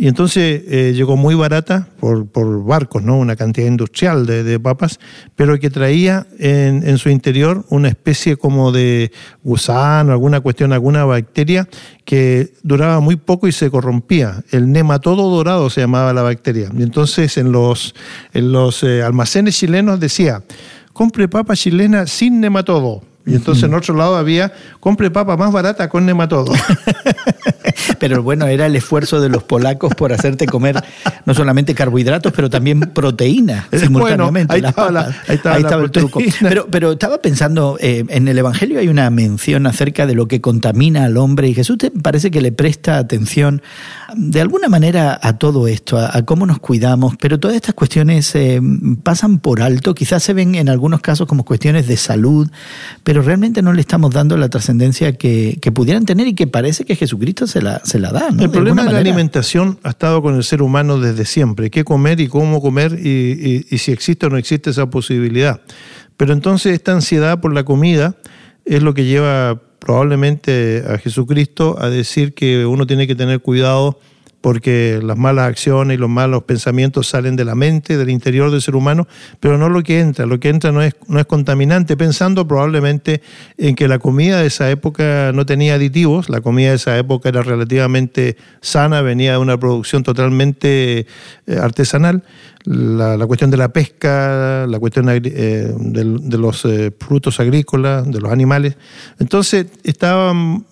Y 0.00 0.06
entonces 0.06 0.62
eh, 0.68 0.92
llegó 0.94 1.16
muy 1.16 1.34
barata 1.34 1.88
por, 1.98 2.28
por, 2.28 2.64
barcos, 2.64 3.02
¿no? 3.02 3.18
Una 3.18 3.34
cantidad 3.34 3.66
industrial 3.66 4.26
de, 4.26 4.44
de 4.44 4.60
papas, 4.60 5.00
pero 5.34 5.58
que 5.58 5.70
traía 5.70 6.24
en, 6.38 6.88
en, 6.88 6.98
su 6.98 7.10
interior 7.10 7.64
una 7.68 7.88
especie 7.88 8.36
como 8.36 8.70
de 8.70 9.10
gusano, 9.42 10.12
alguna 10.12 10.38
cuestión, 10.38 10.72
alguna 10.72 11.04
bacteria 11.04 11.68
que 12.04 12.54
duraba 12.62 13.00
muy 13.00 13.16
poco 13.16 13.48
y 13.48 13.52
se 13.52 13.72
corrompía. 13.72 14.44
El 14.52 14.70
nematodo 14.70 15.28
dorado 15.30 15.68
se 15.68 15.80
llamaba 15.80 16.12
la 16.12 16.22
bacteria. 16.22 16.70
Y 16.78 16.84
entonces 16.84 17.36
en 17.36 17.50
los, 17.50 17.96
en 18.32 18.52
los 18.52 18.84
eh, 18.84 19.02
almacenes 19.02 19.58
chilenos 19.58 19.98
decía, 19.98 20.44
compre 20.92 21.26
papa 21.26 21.56
chilena 21.56 22.06
sin 22.06 22.40
nematodo. 22.40 23.02
Y 23.26 23.34
entonces 23.34 23.64
en 23.64 23.74
otro 23.74 23.94
lado 23.94 24.16
había, 24.16 24.52
compre 24.80 25.10
papa 25.10 25.36
más 25.36 25.52
barata 25.52 25.88
con 25.88 26.06
nematodo. 26.06 26.52
pero 27.98 28.22
bueno, 28.22 28.46
era 28.46 28.66
el 28.66 28.76
esfuerzo 28.76 29.20
de 29.20 29.28
los 29.28 29.42
polacos 29.42 29.94
por 29.94 30.12
hacerte 30.12 30.46
comer 30.46 30.82
no 31.24 31.34
solamente 31.34 31.74
carbohidratos, 31.74 32.32
pero 32.32 32.50
también 32.50 32.80
proteína 32.80 33.68
simultáneamente. 33.72 34.54
ahí, 34.54 34.62
estaba 35.28 35.82
el 35.82 35.90
truco. 35.90 36.20
Pero, 36.40 36.66
pero 36.70 36.92
estaba 36.92 37.18
pensando, 37.18 37.76
eh, 37.80 38.04
en 38.08 38.28
el 38.28 38.38
Evangelio 38.38 38.78
hay 38.78 38.88
una 38.88 39.08
mención 39.10 39.66
acerca 39.66 40.06
de 40.06 40.14
lo 40.14 40.28
que 40.28 40.40
contamina 40.40 41.04
al 41.04 41.16
hombre 41.16 41.48
y 41.48 41.54
Jesús 41.54 41.78
te 41.78 41.90
parece 41.90 42.30
que 42.30 42.40
le 42.40 42.52
presta 42.52 42.98
atención 42.98 43.62
de 44.16 44.40
alguna 44.40 44.68
manera 44.68 45.18
a 45.22 45.38
todo 45.38 45.68
esto, 45.68 45.98
a, 45.98 46.22
cómo 46.22 46.46
nos 46.46 46.58
cuidamos, 46.58 47.16
pero 47.20 47.38
todas 47.38 47.56
estas 47.56 47.74
cuestiones 47.74 48.34
eh, 48.34 48.60
pasan 49.02 49.38
por 49.38 49.60
alto, 49.60 49.94
quizás 49.94 50.22
se 50.22 50.32
ven 50.32 50.54
en 50.54 50.68
algunos 50.68 51.00
casos 51.00 51.26
como 51.26 51.44
cuestiones 51.44 51.86
de 51.86 51.96
salud, 51.96 52.50
pero 53.04 53.22
realmente 53.22 53.60
no 53.60 53.72
le 53.72 53.80
estamos 53.80 54.12
dando 54.12 54.36
la 54.36 54.48
trascendencia 54.48 55.12
que, 55.12 55.58
pudieran 55.74 56.06
tener 56.06 56.26
y 56.26 56.34
que 56.34 56.46
parece 56.46 56.86
que 56.86 56.96
Jesucristo 56.96 57.46
se 57.46 57.60
la, 57.60 57.82
se 57.88 57.98
la 57.98 58.12
da. 58.12 58.28
El 58.38 58.50
problema 58.50 58.84
de, 58.84 58.92
la 58.92 58.98
alimentación 58.98 59.78
ha 59.82 59.90
estado 59.90 60.22
con 60.22 60.36
el 60.36 60.44
ser 60.44 60.62
humano 60.62 60.98
desde 60.98 61.24
siempre, 61.24 61.70
qué 61.70 61.84
comer 61.84 62.20
y 62.20 62.28
cómo 62.28 62.60
comer 62.60 62.98
y, 63.02 63.66
y 63.70 63.78
si 63.78 63.92
existe 63.92 64.26
o 64.26 64.30
no 64.30 64.36
existe 64.36 64.70
esa 64.70 64.90
posibilidad. 64.90 65.60
Pero 66.16 66.32
entonces 66.32 66.74
esta 66.74 66.92
ansiedad 66.92 67.40
por 67.40 67.54
la 67.54 67.64
comida 67.64 68.16
es 68.64 68.82
lo 68.82 68.92
que 68.92 69.04
lleva 69.04 69.60
probablemente 69.78 70.84
a 70.86 70.98
Jesucristo 70.98 71.76
a 71.80 71.88
decir 71.88 72.34
que 72.34 72.66
uno 72.66 72.86
tiene 72.86 73.06
que 73.06 73.14
tener 73.14 73.40
cuidado 73.40 73.98
porque 74.40 75.00
las 75.02 75.16
malas 75.16 75.48
acciones 75.48 75.96
y 75.96 75.98
los 75.98 76.08
malos 76.08 76.44
pensamientos 76.44 77.08
salen 77.08 77.36
de 77.36 77.44
la 77.44 77.54
mente, 77.54 77.96
del 77.96 78.10
interior 78.10 78.50
del 78.50 78.62
ser 78.62 78.76
humano, 78.76 79.08
pero 79.40 79.58
no 79.58 79.68
lo 79.68 79.82
que 79.82 80.00
entra. 80.00 80.26
Lo 80.26 80.38
que 80.38 80.48
entra 80.48 80.70
no 80.70 80.82
es, 80.82 80.94
no 81.08 81.18
es 81.18 81.26
contaminante, 81.26 81.96
pensando 81.96 82.46
probablemente 82.46 83.20
en 83.56 83.74
que 83.74 83.88
la 83.88 83.98
comida 83.98 84.40
de 84.40 84.46
esa 84.46 84.70
época 84.70 85.32
no 85.34 85.44
tenía 85.44 85.74
aditivos, 85.74 86.28
la 86.28 86.40
comida 86.40 86.70
de 86.70 86.76
esa 86.76 86.96
época 86.98 87.28
era 87.28 87.42
relativamente 87.42 88.36
sana, 88.60 89.02
venía 89.02 89.32
de 89.32 89.38
una 89.38 89.58
producción 89.58 90.02
totalmente 90.02 91.06
eh, 91.46 91.56
artesanal 91.60 92.22
la, 92.64 93.26
cuestión 93.26 93.50
de 93.50 93.56
la 93.56 93.68
pesca, 93.68 94.66
la 94.66 94.78
cuestión 94.78 95.08
eh, 95.08 95.20
de, 95.20 96.38
los 96.38 96.64
eh, 96.64 96.92
frutos 96.98 97.40
agrícolas, 97.40 98.10
de 98.10 98.20
los 98.20 98.30
animales. 98.30 98.76
Entonces, 99.18 99.66
estamos 99.82 100.64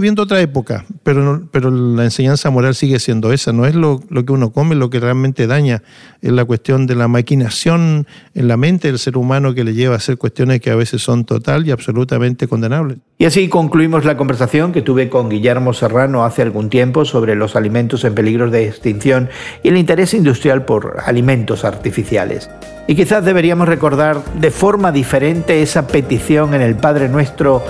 viendo 0.00 0.22
otra 0.22 0.40
época, 0.40 0.86
pero, 1.02 1.46
pero 1.50 1.70
la 1.70 2.04
enseñanza 2.04 2.50
moral 2.50 2.74
sigue 2.74 2.98
siendo 2.98 3.32
esa, 3.32 3.52
no 3.52 3.66
es 3.66 3.74
lo, 3.74 4.00
que 4.00 4.32
uno 4.32 4.52
come, 4.52 4.74
lo 4.74 4.90
que 4.90 5.00
realmente 5.00 5.46
daña, 5.46 5.82
es 6.22 6.32
la 6.32 6.44
cuestión 6.44 6.86
de 6.86 6.94
la 6.94 7.08
maquinación 7.08 8.06
en 8.34 8.48
la 8.48 8.56
mente 8.56 8.88
del 8.88 8.98
ser 8.98 9.16
humano 9.16 9.54
que 9.54 9.64
le 9.64 9.74
lleva 9.74 9.94
a 9.94 9.98
hacer 9.98 10.18
cuestiones 10.18 10.60
que 10.60 10.70
a 10.70 10.76
veces 10.76 11.02
son 11.02 11.24
total 11.24 11.66
y 11.66 11.70
absolutamente 11.70 12.48
condenables. 12.48 12.98
Y 13.16 13.26
así 13.26 13.48
concluimos 13.48 14.04
la 14.04 14.16
conversación 14.16 14.72
que 14.72 14.82
tuve 14.82 15.08
con 15.08 15.28
Guillermo 15.28 15.72
Serrano 15.72 16.24
hace 16.24 16.42
algún 16.42 16.68
tiempo 16.68 17.04
sobre 17.04 17.36
los 17.36 17.54
alimentos 17.54 18.04
en 18.04 18.14
peligro 18.14 18.50
de 18.50 18.66
extinción 18.66 19.30
y 19.62 19.68
el 19.68 19.76
interés 19.76 20.14
industrial 20.14 20.64
por 20.64 20.96
alimentos 21.06 21.64
artificiales. 21.64 22.50
Y 22.88 22.96
quizás 22.96 23.24
deberíamos 23.24 23.68
recordar 23.68 24.18
de 24.40 24.50
forma 24.50 24.90
diferente 24.90 25.62
esa 25.62 25.86
petición 25.86 26.54
en 26.54 26.62
el 26.62 26.74
Padre 26.74 27.08
Nuestro, 27.08 27.62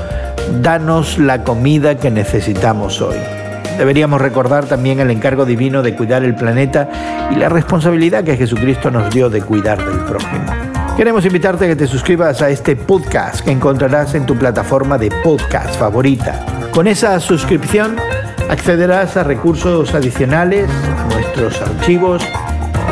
danos 0.63 1.19
la 1.19 1.45
comida 1.45 1.99
que 1.99 2.11
necesitamos 2.11 3.03
hoy. 3.03 3.19
Deberíamos 3.77 4.23
recordar 4.23 4.65
también 4.65 5.01
el 5.01 5.11
encargo 5.11 5.45
divino 5.45 5.83
de 5.83 5.95
cuidar 5.95 6.25
el 6.25 6.35
planeta 6.37 7.29
y 7.31 7.37
la 7.37 7.51
responsabilidad 7.51 8.25
que 8.25 8.39
Jesucristo 8.39 8.91
nos 8.91 9.13
dio 9.13 9.29
de 9.29 9.43
cuidar 9.43 9.85
del 9.85 9.99
prójimo. 10.05 10.54
Queremos 10.97 11.27
invitarte 11.27 11.65
a 11.65 11.69
que 11.69 11.77
te 11.77 11.89
suscribas 11.89 12.41
a 12.41 12.51
este 12.51 12.77
podcast 12.77 13.41
que 13.41 13.51
encontrarás 13.51 14.15
en 14.15 14.27
tu 14.27 14.37
plataforma 14.37 14.97
de 14.97 15.11
podcast 15.25 15.75
favorita. 15.77 16.47
Con 16.71 16.87
esa 16.87 17.19
suscripción 17.19 17.97
accederás 18.49 19.17
a 19.17 19.25
recursos 19.25 19.93
adicionales, 19.93 20.71
a 20.71 21.13
nuestros 21.13 21.61
archivos 21.61 22.23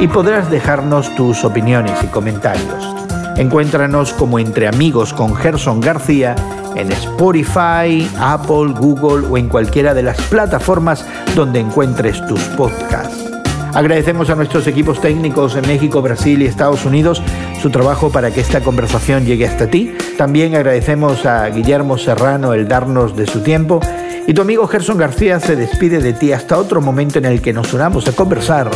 y 0.01 0.09
podrás 0.09 0.51
dejarnos 0.51 1.15
tus 1.15 1.45
opiniones 1.45 2.03
y 2.03 2.09
comentarios. 2.09 2.93
Encuéntranos 3.37 4.13
como 4.13 4.41
Entre 4.41 4.67
Amigos 4.67 5.13
con 5.13 5.37
Gerson 5.37 5.81
García 5.81 6.35
en 6.75 6.91
Spotify, 6.91 8.11
Apple, 8.19 8.75
Google 8.77 9.29
o 9.29 9.39
en 9.39 9.49
cualquiera 9.49 9.95
de 9.95 10.03
las 10.03 10.21
plataformas 10.23 11.07
donde 11.37 11.61
encuentres 11.61 12.27
tus 12.27 12.41
podcasts. 12.57 13.31
Agradecemos 13.75 14.29
a 14.29 14.35
nuestros 14.35 14.67
equipos 14.67 15.01
técnicos 15.01 15.55
en 15.57 15.67
México, 15.67 16.03
Brasil 16.03 16.43
y 16.43 16.47
Estados 16.47 16.85
Unidos 16.85 17.23
su 17.63 17.71
trabajo 17.71 18.11
para 18.11 18.33
que 18.33 18.41
esta 18.41 18.61
conversación 18.61 19.25
llegue 19.25 19.47
hasta 19.47 19.69
ti. 19.69 19.95
También 20.19 20.57
agradecemos 20.57 21.25
a 21.25 21.49
Guillermo 21.49 21.97
Serrano 21.97 22.55
el 22.55 22.67
darnos 22.67 23.17
de 23.17 23.27
su 23.27 23.41
tiempo. 23.41 23.79
Y 24.27 24.35
tu 24.35 24.43
amigo 24.43 24.67
Gerson 24.67 24.99
García 24.99 25.39
se 25.39 25.55
despide 25.55 26.01
de 26.01 26.13
ti 26.13 26.33
hasta 26.33 26.59
otro 26.59 26.81
momento 26.81 27.19
en 27.19 27.27
el 27.27 27.41
que 27.41 27.53
nos 27.53 27.73
unamos 27.73 28.09
a 28.09 28.13
conversar 28.13 28.69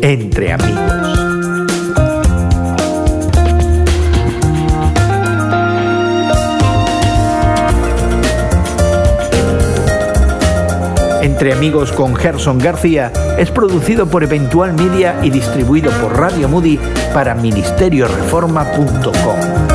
entre 0.00 0.52
amigos. 0.52 1.29
Entre 11.40 11.54
Amigos 11.54 11.90
con 11.90 12.14
Gerson 12.14 12.58
García 12.58 13.10
es 13.38 13.50
producido 13.50 14.06
por 14.06 14.22
Eventual 14.22 14.74
Media 14.74 15.18
y 15.22 15.30
distribuido 15.30 15.90
por 15.92 16.18
Radio 16.18 16.50
Moody 16.50 16.78
para 17.14 17.34
ministerioreforma.com. 17.34 19.69